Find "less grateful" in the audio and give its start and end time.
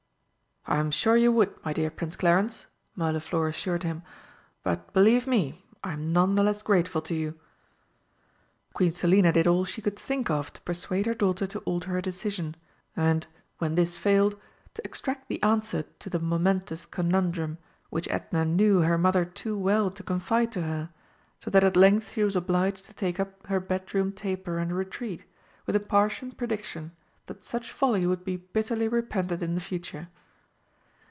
6.43-7.01